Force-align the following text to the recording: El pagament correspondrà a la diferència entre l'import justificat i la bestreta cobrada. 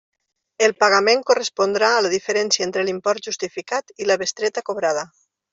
El 0.67 0.71
pagament 0.83 1.21
correspondrà 1.31 1.91
a 1.97 2.01
la 2.07 2.11
diferència 2.15 2.65
entre 2.69 2.87
l'import 2.89 3.29
justificat 3.31 3.97
i 4.05 4.11
la 4.13 4.21
bestreta 4.27 4.69
cobrada. 4.73 5.09